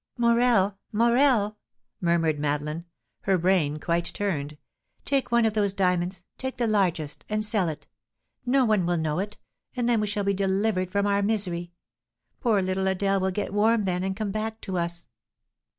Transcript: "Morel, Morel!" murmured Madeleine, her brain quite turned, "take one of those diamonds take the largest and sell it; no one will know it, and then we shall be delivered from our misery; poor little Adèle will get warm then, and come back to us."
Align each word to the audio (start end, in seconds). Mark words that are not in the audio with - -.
"Morel, 0.17 0.79
Morel!" 0.91 1.59
murmured 2.01 2.39
Madeleine, 2.39 2.85
her 3.19 3.37
brain 3.37 3.79
quite 3.79 4.05
turned, 4.15 4.57
"take 5.05 5.31
one 5.31 5.45
of 5.45 5.53
those 5.53 5.75
diamonds 5.75 6.23
take 6.39 6.57
the 6.57 6.65
largest 6.65 7.23
and 7.29 7.45
sell 7.45 7.69
it; 7.69 7.85
no 8.43 8.65
one 8.65 8.87
will 8.87 8.97
know 8.97 9.19
it, 9.19 9.37
and 9.75 9.87
then 9.87 10.01
we 10.01 10.07
shall 10.07 10.23
be 10.23 10.33
delivered 10.33 10.89
from 10.89 11.05
our 11.05 11.21
misery; 11.21 11.71
poor 12.39 12.63
little 12.63 12.85
Adèle 12.85 13.21
will 13.21 13.29
get 13.29 13.53
warm 13.53 13.83
then, 13.83 14.03
and 14.03 14.17
come 14.17 14.31
back 14.31 14.59
to 14.61 14.75
us." 14.75 15.05